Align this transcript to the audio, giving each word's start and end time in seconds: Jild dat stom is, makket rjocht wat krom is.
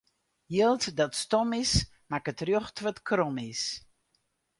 Jild 0.51 0.87
dat 0.99 1.13
stom 1.23 1.49
is, 1.63 1.73
makket 2.11 2.41
rjocht 2.47 2.77
wat 2.85 2.99
krom 3.07 3.37
is. 3.51 3.63